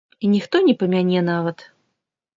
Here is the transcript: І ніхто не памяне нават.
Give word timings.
І 0.23 0.29
ніхто 0.35 0.61
не 0.69 0.73
памяне 0.79 1.21
нават. 1.29 1.65